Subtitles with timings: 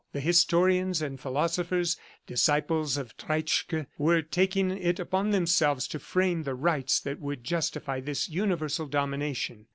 [0.13, 1.95] The historians and philosophers,
[2.25, 7.99] disciples of Treitschke, were taking it upon themselves to frame the rights that would justify
[7.99, 9.67] this universal domination.